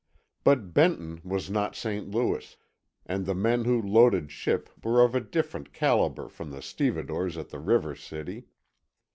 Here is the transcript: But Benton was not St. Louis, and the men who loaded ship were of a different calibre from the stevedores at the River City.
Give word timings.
But 0.43 0.73
Benton 0.73 1.21
was 1.23 1.51
not 1.51 1.75
St. 1.75 2.09
Louis, 2.09 2.57
and 3.05 3.23
the 3.27 3.35
men 3.35 3.65
who 3.65 3.79
loaded 3.79 4.31
ship 4.31 4.67
were 4.83 5.03
of 5.03 5.13
a 5.13 5.19
different 5.21 5.73
calibre 5.73 6.27
from 6.27 6.49
the 6.49 6.63
stevedores 6.63 7.37
at 7.37 7.49
the 7.49 7.59
River 7.59 7.93
City. 7.95 8.45